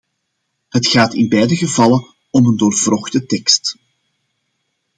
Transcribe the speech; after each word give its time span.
Het 0.69 0.87
gaat 0.87 1.13
in 1.13 1.29
beide 1.29 1.55
gevallen 1.55 2.05
om 2.31 2.45
een 2.45 2.57
doorwrochte 2.57 3.25
tekst. 3.25 3.77